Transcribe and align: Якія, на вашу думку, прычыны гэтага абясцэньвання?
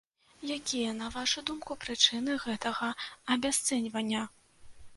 Якія, 0.57 0.93
на 1.01 1.09
вашу 1.15 1.43
думку, 1.49 1.77
прычыны 1.85 2.37
гэтага 2.47 2.89
абясцэньвання? 3.37 4.27